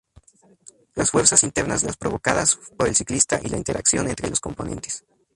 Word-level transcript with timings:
Las 0.95 1.11
fuerzas 1.11 1.43
internas 1.43 1.83
las 1.83 1.95
provocadas 1.95 2.55
por 2.75 2.87
el 2.87 2.95
ciclista 2.95 3.39
y 3.43 3.49
la 3.49 3.57
interacción 3.57 4.07
entre 4.09 4.31
los 4.31 4.39
componentes. 4.39 5.05